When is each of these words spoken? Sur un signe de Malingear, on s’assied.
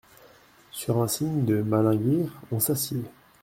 Sur 0.71 0.99
un 0.99 1.07
signe 1.07 1.45
de 1.45 1.61
Malingear, 1.61 2.27
on 2.51 2.59
s’assied. 2.59 3.03